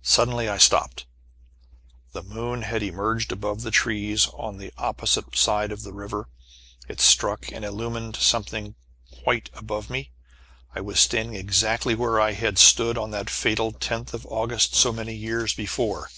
[0.00, 1.04] Suddenly I stopped.
[2.14, 6.26] The moon had emerged above the trees on the opposite side of the river.
[6.88, 8.76] It struck and illumined something
[9.24, 10.10] white above me.
[10.74, 14.90] I was standing exactly where I had stood on that fatal tenth of August, so
[14.90, 16.08] many years before.